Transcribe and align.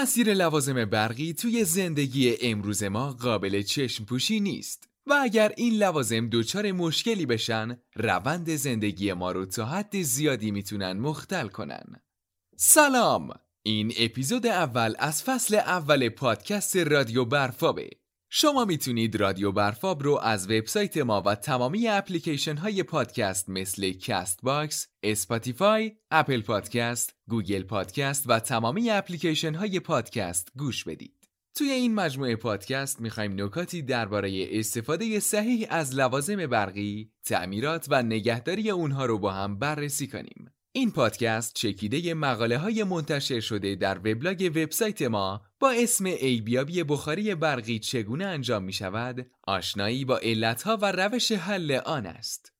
تأثیر 0.00 0.34
لوازم 0.34 0.84
برقی 0.84 1.32
توی 1.32 1.64
زندگی 1.64 2.36
امروز 2.42 2.82
ما 2.82 3.12
قابل 3.12 3.62
چشم 3.62 4.04
پوشی 4.04 4.40
نیست. 4.40 4.88
و 5.06 5.18
اگر 5.22 5.52
این 5.56 5.74
لوازم 5.74 6.28
دچار 6.32 6.72
مشکلی 6.72 7.26
بشن 7.26 7.80
روند 7.94 8.54
زندگی 8.54 9.12
ما 9.12 9.32
رو 9.32 9.46
تا 9.46 9.64
حد 9.66 10.02
زیادی 10.02 10.50
می‌تونن 10.50 10.92
مختل 10.92 11.48
کنن. 11.48 12.02
سلام! 12.56 13.30
این 13.62 13.92
اپیزود 13.98 14.46
اول 14.46 14.94
از 14.98 15.22
فصل 15.22 15.54
اول 15.54 16.08
پادکست 16.08 16.76
رادیو 16.76 17.24
برفابه. 17.24 17.90
شما 18.30 18.64
می‌تونید 18.64 19.16
رادیو 19.16 19.52
برفاب 19.52 20.02
رو 20.02 20.18
از 20.22 20.50
وبسایت 20.50 20.96
ما 20.96 21.22
و 21.26 21.34
تمامی 21.34 21.88
اپلیکیشن 21.88 22.56
های 22.56 22.82
پادکست 22.82 23.48
مثل 23.48 23.92
Castbox، 23.92 24.88
Spotify، 25.02 25.92
Apple 26.10 26.40
Podcast، 26.40 27.14
Google 27.28 27.62
Podcast 27.62 28.24
و 28.26 28.40
تمامی 28.40 28.90
اپلیکیشن 28.90 29.54
های 29.54 29.80
پادکست 29.80 30.48
گوش 30.56 30.84
بدید. 30.84 31.28
توی 31.54 31.70
این 31.70 31.94
مجموعه 31.94 32.36
پادکست 32.36 33.00
می‌خوایم 33.00 33.42
نکاتی 33.42 33.82
درباره 33.82 34.48
استفاده 34.50 35.20
صحیح 35.20 35.66
از 35.70 35.94
لوازم 35.94 36.46
برقی، 36.46 37.10
تعمیرات 37.24 37.86
و 37.90 38.02
نگهداری 38.02 38.70
اونها 38.70 39.06
رو 39.06 39.18
با 39.18 39.32
هم 39.32 39.58
بررسی 39.58 40.06
کنیم. 40.06 40.50
این 40.72 40.90
پادکست 40.90 41.54
چکیده 41.54 42.14
مقاله 42.14 42.58
های 42.58 42.84
منتشر 42.84 43.40
شده 43.40 43.74
در 43.74 43.98
وبلاگ 43.98 44.52
وبسایت 44.54 45.02
ما 45.02 45.42
با 45.60 45.70
اسم 45.70 46.04
ایبیابی 46.04 46.82
بخاری 46.82 47.34
برقی 47.34 47.78
چگونه 47.78 48.24
انجام 48.24 48.64
می 48.64 48.72
شود 48.72 49.30
آشنایی 49.42 50.04
با 50.04 50.18
علتها 50.18 50.76
و 50.76 50.92
روش 50.92 51.32
حل 51.32 51.80
آن 51.86 52.06
است. 52.06 52.52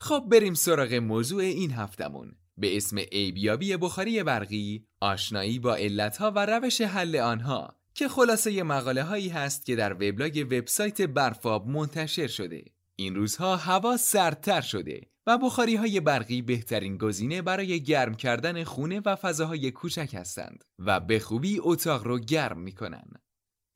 خب 0.00 0.24
بریم 0.28 0.54
سراغ 0.54 0.94
موضوع 0.94 1.42
این 1.42 1.72
هفتمون 1.72 2.36
به 2.56 2.76
اسم 2.76 2.96
ایبیابی 3.10 3.76
بخاری 3.76 4.22
برقی 4.22 4.86
آشنایی 5.00 5.58
با 5.58 5.74
علتها 5.74 6.30
و 6.30 6.46
روش 6.46 6.80
حل 6.80 7.16
آنها 7.16 7.76
که 7.94 8.08
خلاصه 8.08 8.62
مقاله 8.62 9.02
هایی 9.02 9.28
هست 9.28 9.66
که 9.66 9.76
در 9.76 9.92
وبلاگ 9.92 10.46
وبسایت 10.50 11.02
برفاب 11.02 11.68
منتشر 11.68 12.26
شده. 12.26 12.64
این 13.00 13.14
روزها 13.14 13.56
هوا 13.56 13.96
سردتر 13.96 14.60
شده 14.60 15.00
و 15.26 15.38
بخاری 15.38 15.76
های 15.76 16.00
برقی 16.00 16.42
بهترین 16.42 16.96
گزینه 16.96 17.42
برای 17.42 17.82
گرم 17.82 18.14
کردن 18.14 18.64
خونه 18.64 19.00
و 19.04 19.16
فضاهای 19.16 19.70
کوچک 19.70 20.14
هستند 20.14 20.64
و 20.78 21.00
به 21.00 21.18
خوبی 21.18 21.58
اتاق 21.60 22.06
رو 22.06 22.18
گرم 22.18 22.60
می‌کنن. 22.60 23.04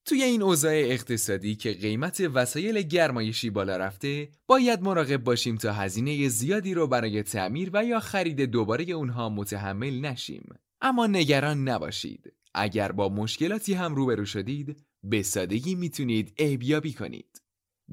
توی 0.06 0.22
این 0.22 0.42
اوضاع 0.42 0.72
اقتصادی 0.74 1.56
که 1.56 1.72
قیمت 1.72 2.20
وسایل 2.34 2.82
گرمایشی 2.82 3.50
بالا 3.50 3.76
رفته، 3.76 4.28
باید 4.46 4.82
مراقب 4.82 5.24
باشیم 5.24 5.56
تا 5.56 5.72
هزینه 5.72 6.28
زیادی 6.28 6.74
رو 6.74 6.86
برای 6.86 7.22
تعمیر 7.22 7.70
و 7.72 7.84
یا 7.84 8.00
خرید 8.00 8.40
دوباره 8.40 8.84
اونها 8.84 9.28
متحمل 9.28 10.00
نشیم. 10.00 10.54
اما 10.80 11.06
نگران 11.06 11.68
نباشید. 11.68 12.32
اگر 12.54 12.92
با 12.92 13.08
مشکلاتی 13.08 13.74
هم 13.74 13.94
روبرو 13.94 14.24
شدید، 14.24 14.82
به 15.04 15.22
سادگی 15.22 15.74
می‌تونید 15.74 16.34
عیبیابی 16.38 16.92
کنید. 16.92 17.43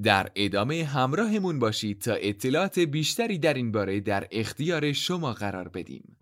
در 0.04 0.32
ادامه 0.36 0.84
همراهمون 0.84 1.60
باشید 1.60 2.02
تا 2.02 2.14
اطلاعات 2.14 2.80
بیشتری 2.80 3.38
در 3.38 3.54
این 3.54 3.72
باره 3.72 4.00
در 4.00 4.28
اختیار 4.32 4.94
شما 4.94 5.34
قرار 5.34 5.68
بدیم. 5.68 6.18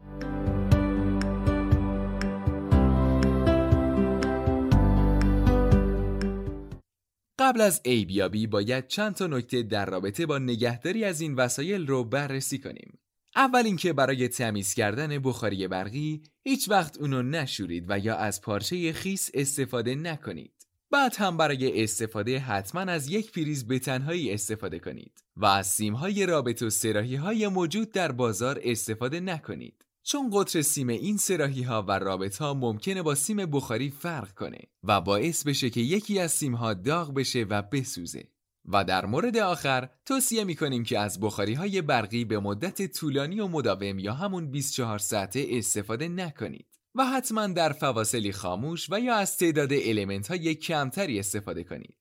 قبل 7.40 7.62
از 7.62 7.82
ایبیابی 7.84 8.48
باید 8.48 8.88
چند 8.88 9.16
تا 9.16 9.28
نکته 9.28 9.64
در 9.64 9.86
رابطه 9.86 10.26
با 10.26 10.38
نگهداری 10.38 11.04
از 11.04 11.22
این 11.22 11.36
وسایل 11.36 11.88
رو 11.88 12.04
بررسی 12.04 12.60
کنیم. 12.60 13.00
اول 13.36 13.66
اینکه 13.66 13.94
برای 13.94 14.28
تمیز 14.28 14.74
کردن 14.74 15.20
بخاری 15.20 15.68
برقی 15.68 16.22
هیچ 16.44 16.70
وقت 16.70 16.98
اونو 16.98 17.22
نشورید 17.22 17.86
و 17.88 18.00
یا 18.00 18.16
از 18.16 18.42
پارچه 18.42 18.94
خیس 18.94 19.32
استفاده 19.34 19.96
نکنید. 19.96 20.59
بعد 20.92 21.16
هم 21.16 21.38
برای 21.38 21.84
استفاده 21.84 22.40
حتما 22.40 22.82
از 22.82 23.10
یک 23.10 23.32
پریز 23.32 23.68
به 23.68 23.80
تنهایی 23.80 24.34
استفاده 24.34 24.80
کنید 24.80 25.24
و 25.38 25.46
از 25.46 25.68
سیمهای 25.68 26.26
رابط 26.26 26.62
و 26.62 26.70
سراحی 26.70 27.16
های 27.16 27.48
موجود 27.48 27.92
در 27.92 28.12
بازار 28.12 28.60
استفاده 28.64 29.20
نکنید. 29.20 29.86
چون 30.04 30.30
قطر 30.34 30.62
سیم 30.62 30.88
این 30.88 31.18
سراحی 31.18 31.64
ها 31.64 31.82
و 31.88 31.92
رابط 31.92 32.38
ها 32.38 32.54
ممکنه 32.54 33.02
با 33.02 33.16
سیم 33.16 33.38
بخاری 33.38 33.90
فرق 33.90 34.32
کنه 34.32 34.60
و 34.84 35.02
باعث 35.02 35.44
بشه 35.44 35.70
که 35.70 35.82
یکی 35.82 36.20
از 36.20 36.32
سیم 36.32 36.56
ها 36.56 36.74
داغ 36.74 37.14
بشه 37.14 37.46
و 37.50 37.62
بسوزه. 37.62 38.24
و 38.66 38.84
در 38.84 39.06
مورد 39.06 39.38
آخر 39.38 39.90
توصیه 40.06 40.44
می 40.44 40.56
کنیم 40.56 40.84
که 40.84 41.00
از 41.00 41.20
بخاری 41.20 41.54
های 41.54 41.82
برقی 41.82 42.26
به 42.26 42.40
مدت 42.40 42.98
طولانی 42.98 43.40
و 43.40 43.48
مداوم 43.48 44.00
یا 44.00 44.14
همون 44.14 44.52
24 44.52 44.98
ساعته 44.98 45.46
استفاده 45.50 46.08
نکنید. 46.08 46.79
و 46.96 47.06
حتما 47.06 47.48
در 47.48 47.72
فواصلی 47.72 48.32
خاموش 48.32 48.88
و 48.90 49.00
یا 49.00 49.16
از 49.16 49.38
تعداد 49.38 49.74
الیمنت 49.74 50.28
های 50.28 50.56
کمتری 50.56 51.20
استفاده 51.20 51.64
کنید. 51.64 51.96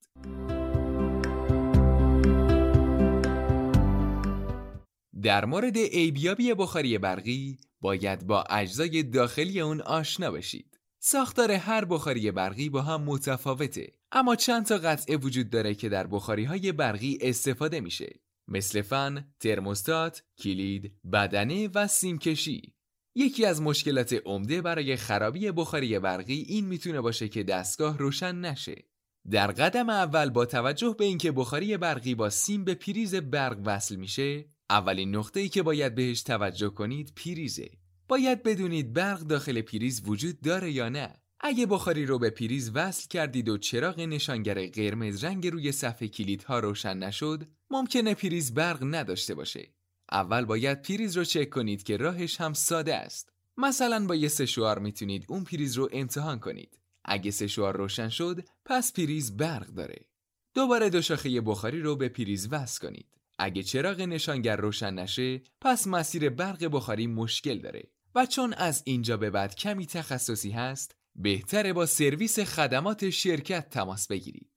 در 5.23 5.45
مورد 5.45 5.77
ایبیابی 5.77 6.55
بخاری 6.55 6.99
برقی 6.99 7.59
باید 7.81 8.27
با 8.27 8.43
اجزای 8.43 9.03
داخلی 9.03 9.61
اون 9.61 9.81
آشنا 9.81 10.31
بشید. 10.31 10.79
ساختار 10.99 11.53
هر 11.53 11.85
بخاری 11.85 12.31
برقی 12.31 12.69
با 12.69 12.83
هم 12.83 13.03
متفاوته 13.03 13.93
اما 14.13 14.37
چند 14.37 14.67
تا 14.67 14.79
قطعه 14.79 15.17
وجود 15.17 15.51
داره 15.51 15.75
که 15.75 15.89
در 15.89 16.07
بخاری 16.07 16.45
های 16.45 16.73
برقی 16.73 17.19
استفاده 17.21 17.81
میشه 17.81 18.21
مثل 18.49 18.83
فن، 18.83 19.33
ترموستات، 19.41 20.23
کلید، 20.39 20.93
بدنه 21.13 21.69
و 21.75 21.87
سیمکشی 21.87 22.75
یکی 23.19 23.45
از 23.45 23.63
مشکلات 23.63 24.13
عمده 24.25 24.63
برای 24.63 24.97
خرابی 24.97 25.51
بخاری 25.51 25.99
برقی 25.99 26.45
این 26.49 26.67
می‌تونه 26.67 27.01
باشه 27.01 27.29
که 27.29 27.43
دستگاه 27.43 27.99
روشن 27.99 28.35
نشه. 28.35 28.85
در 29.31 29.47
قدم 29.47 29.91
اول 29.91 30.31
با 30.31 30.47
توجه 30.47 30.95
به 30.99 31.05
اینکه 31.05 31.33
بخاری 31.33 31.77
برقی 31.77 32.15
با 32.15 32.31
سیم 32.31 32.65
به 32.65 32.75
پریز 32.75 33.15
برق 33.15 33.59
وصل 33.65 33.97
میشه، 33.97 34.45
اولین 34.71 35.17
نقطه 35.17 35.41
ای 35.41 35.49
که 35.49 35.63
باید 35.63 35.95
بهش 35.95 36.23
توجه 36.23 36.69
کنید 36.69 37.13
پریزه. 37.17 37.71
باید 38.09 38.43
بدونید 38.43 38.93
برق 38.93 39.21
داخل 39.21 39.61
پریز 39.61 40.03
وجود 40.07 40.41
داره 40.41 40.73
یا 40.73 40.89
نه. 40.89 41.15
اگه 41.41 41.67
بخاری 41.67 42.07
رو 42.07 42.19
به 42.19 42.31
پریز 42.31 42.71
وصل 42.75 43.09
کردید 43.09 43.49
و 43.49 43.59
چراغ 43.59 44.01
نشانگر 44.01 44.67
قرمز 44.67 45.25
رنگ 45.25 45.47
روی 45.47 45.73
صفحه 45.73 46.09
کلیدها 46.09 46.59
روشن 46.59 46.97
نشد، 46.97 47.49
ممکنه 47.71 48.15
پریز 48.15 48.55
برق 48.55 48.79
نداشته 48.83 49.35
باشه. 49.35 49.78
اول 50.13 50.45
باید 50.45 50.83
پریز 50.83 51.17
رو 51.17 51.25
چک 51.25 51.51
کنید 51.51 51.83
که 51.83 51.97
راهش 51.97 52.41
هم 52.41 52.53
ساده 52.53 52.95
است. 52.95 53.33
مثلا 53.57 54.07
با 54.07 54.15
یه 54.15 54.29
سشوار 54.29 54.79
می‌تونید 54.79 55.25
اون 55.29 55.45
پریز 55.45 55.75
رو 55.75 55.89
امتحان 55.93 56.39
کنید. 56.39 56.79
اگه 57.05 57.31
سشوار 57.31 57.77
روشن 57.77 58.09
شد، 58.09 58.45
پس 58.65 58.93
پریز 58.93 59.37
برق 59.37 59.67
داره. 59.67 60.07
دوباره 60.55 60.91
دو 60.91 61.03
شاخه 61.03 61.41
بخاری 61.41 61.81
رو 61.81 61.97
به 61.97 62.09
پریز 62.09 62.49
وصل 62.51 62.89
کنید. 62.89 63.07
اگه 63.39 63.63
چراغ 63.63 64.01
نشانگر 64.01 64.57
روشن 64.57 64.95
نشه، 64.95 65.43
پس 65.61 65.87
مسیر 65.87 66.31
برق 66.31 66.69
بخاری 66.73 67.07
مشکل 67.07 67.59
داره. 67.59 67.91
و 68.15 68.27
چون 68.27 68.53
از 68.53 68.83
اینجا 68.85 69.17
به 69.17 69.31
بعد 69.31 69.55
کمی 69.55 69.87
تخصصی 69.87 70.51
هست، 70.51 70.97
بهتره 71.15 71.73
با 71.73 71.87
سرویس 71.87 72.39
خدمات 72.41 73.11
شرکت 73.11 73.71
تماس 73.71 74.07
بگیرید. 74.07 74.48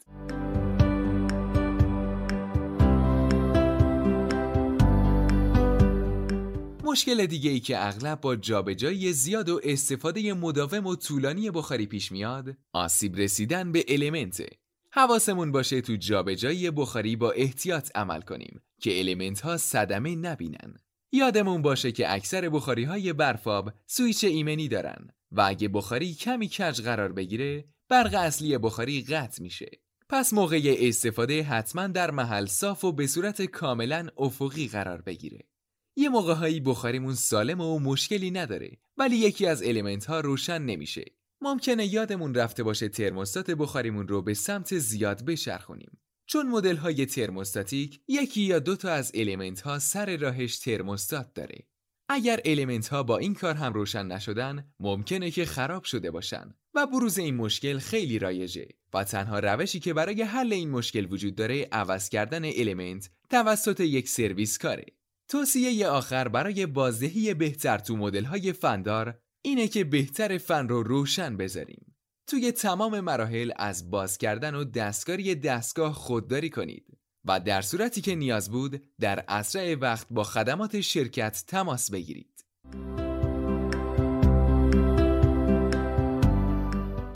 مشکل 6.91 7.25
دیگه 7.25 7.50
ای 7.50 7.59
که 7.59 7.88
اغلب 7.88 8.22
با 8.22 8.35
جابجایی 8.35 9.13
زیاد 9.13 9.50
و 9.50 9.62
استفاده 9.63 10.34
مداوم 10.34 10.85
و 10.85 10.96
طولانی 10.96 11.52
بخاری 11.52 11.85
پیش 11.85 12.12
میاد 12.12 12.57
آسیب 12.74 13.16
رسیدن 13.16 13.72
به 13.72 13.85
المنت 13.88 14.44
حواسمون 14.91 15.52
باشه 15.52 15.81
تو 15.81 15.96
جابجایی 15.96 16.72
بخاری 16.72 17.16
با 17.16 17.31
احتیاط 17.31 17.91
عمل 17.96 18.22
کنیم 18.22 18.62
که 18.81 19.00
المنت 19.00 19.41
ها 19.41 19.57
صدمه 19.57 20.16
نبینن. 20.16 20.75
یادمون 21.12 21.61
باشه 21.61 21.91
که 21.91 22.14
اکثر 22.14 22.49
بخاری 22.49 22.84
های 22.84 23.14
برفاب 23.14 23.73
سویچ 23.88 24.23
ایمنی 24.23 24.67
دارن 24.67 25.08
و 25.32 25.41
اگه 25.41 25.67
بخاری 25.67 26.14
کمی 26.14 26.47
کج 26.47 26.82
قرار 26.82 27.11
بگیره 27.11 27.66
برق 27.90 28.14
اصلی 28.14 28.58
بخاری 28.58 29.02
قطع 29.02 29.43
میشه. 29.43 29.72
پس 30.09 30.34
موقع 30.34 30.76
استفاده 30.79 31.43
حتما 31.43 31.88
در 31.88 32.11
محل 32.11 32.46
صاف 32.46 32.84
و 32.84 32.91
به 32.91 33.08
صورت 33.08 33.41
کاملا 33.41 34.08
افقی 34.17 34.67
قرار 34.67 35.02
بگیره. 35.02 35.51
یه 35.96 36.09
موقع 36.09 36.34
هایی 36.34 36.59
بخاریمون 36.59 37.16
سالم 37.16 37.61
و 37.61 37.79
مشکلی 37.79 38.32
نداره 38.32 38.78
ولی 38.97 39.16
یکی 39.16 39.46
از 39.46 39.64
الیمنت 39.64 40.05
ها 40.05 40.20
روشن 40.20 40.61
نمیشه. 40.61 41.05
ممکنه 41.41 41.93
یادمون 41.93 42.34
رفته 42.34 42.64
باشه 42.64 42.90
ترموستات 42.90 43.52
بخاریمون 43.52 44.08
رو 44.08 44.22
به 44.22 44.34
سمت 44.34 44.78
زیاد 44.78 45.26
بشرخونیم. 45.26 45.97
چون 46.26 46.47
مدل 46.47 46.76
های 46.76 47.05
ترموستاتیک 47.05 48.02
یکی 48.08 48.41
یا 48.41 48.59
دو 48.59 48.76
تا 48.76 48.91
از 48.91 49.11
الیمنت 49.16 49.61
ها 49.61 49.79
سر 49.79 50.17
راهش 50.17 50.59
ترموستات 50.59 51.34
داره. 51.34 51.67
اگر 52.09 52.40
الیمنت 52.46 52.88
ها 52.88 53.03
با 53.03 53.17
این 53.17 53.34
کار 53.34 53.55
هم 53.55 53.73
روشن 53.73 54.05
نشدن 54.08 54.73
ممکنه 54.79 55.32
که 55.32 55.46
خراب 55.46 55.84
شده 55.84 56.11
باشن 56.11 56.53
و 56.73 56.88
بروز 56.88 57.17
این 57.17 57.35
مشکل 57.35 57.79
خیلی 57.79 58.20
رایجه 58.20 58.67
و 58.93 59.03
تنها 59.03 59.40
روشی 59.40 59.79
که 59.79 59.93
برای 59.93 60.22
حل 60.22 60.53
این 60.53 60.70
مشکل 60.70 61.14
وجود 61.14 61.35
داره 61.35 61.67
عوض 61.72 62.09
کردن 62.09 62.46
الیمنت 62.46 63.09
توسط 63.29 63.79
یک 63.79 64.09
سرویس 64.09 64.58
کاره 64.58 64.85
توصیه 65.31 65.87
آخر 65.87 66.28
برای 66.28 66.66
بازدهی 66.66 67.33
بهتر 67.33 67.78
تو 67.78 67.97
مدل 67.97 68.23
های 68.23 68.53
فندار 68.53 69.19
اینه 69.41 69.67
که 69.67 69.83
بهتر 69.83 70.37
فن 70.37 70.67
رو 70.67 70.83
روشن 70.83 71.37
بذاریم. 71.37 71.95
توی 72.28 72.51
تمام 72.51 72.99
مراحل 72.99 73.51
از 73.55 73.91
باز 73.91 74.17
کردن 74.17 74.55
و 74.55 74.63
دستکاری 74.63 75.35
دستگاه 75.35 75.93
خودداری 75.93 76.49
کنید 76.49 76.85
و 77.25 77.39
در 77.39 77.61
صورتی 77.61 78.01
که 78.01 78.16
نیاز 78.16 78.51
بود 78.51 78.83
در 78.99 79.25
اسرع 79.28 79.75
وقت 79.75 80.07
با 80.09 80.23
خدمات 80.23 80.81
شرکت 80.81 81.43
تماس 81.47 81.91
بگیرید. 81.91 82.41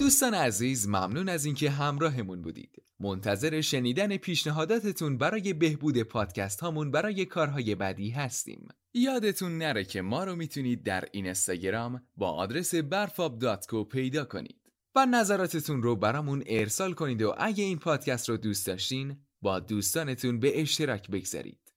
دوستان 0.05 0.33
عزیز 0.33 0.87
ممنون 0.87 1.29
از 1.29 1.45
اینکه 1.45 1.69
همراهمون 1.69 2.41
بودید. 2.41 2.83
منتظر 2.99 3.61
شنیدن 3.61 4.17
پیشنهاداتتون 4.17 5.17
برای 5.17 5.53
بهبود 5.53 6.01
پادکست 6.03 6.59
هامون 6.59 6.91
برای 6.91 7.25
کارهای 7.25 7.75
بعدی 7.75 8.09
هستیم. 8.09 8.67
یادتون 8.93 9.57
نره 9.57 9.85
که 9.85 10.01
ما 10.01 10.23
رو 10.23 10.35
می‌تونید 10.35 10.83
در 10.83 11.05
این 11.11 11.27
استاگرام 11.27 12.07
با 12.15 12.31
آدرس 12.31 12.75
برفاب.co 12.75 13.87
پیدا 13.91 14.25
کنید. 14.25 14.71
و 14.95 15.05
نظراتتون 15.05 15.83
رو 15.83 15.95
برامون 15.95 16.43
ارسال 16.45 16.93
کنید 16.93 17.21
و 17.21 17.35
اگه 17.37 17.63
این 17.63 17.79
پادکست 17.79 18.29
رو 18.29 18.37
دوست 18.37 18.67
داشتین 18.67 19.17
با 19.41 19.59
دوستانتون 19.59 20.39
به 20.39 20.61
اشتراک 20.61 21.09
بگذارید. 21.09 21.73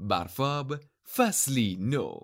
برفاب 0.00 0.76
فصلی 1.16 1.76
نو 1.80 2.20